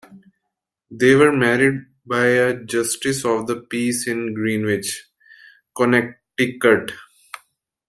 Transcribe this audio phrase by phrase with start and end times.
[0.89, 5.07] They were married by a justice of the peace in Greenwich,
[5.77, 6.93] Connecticut.